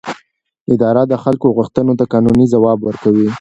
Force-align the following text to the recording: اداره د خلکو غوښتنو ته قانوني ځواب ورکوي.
اداره 0.73 1.03
د 1.07 1.13
خلکو 1.23 1.47
غوښتنو 1.57 1.97
ته 1.99 2.05
قانوني 2.13 2.45
ځواب 2.53 2.79
ورکوي. 2.83 3.27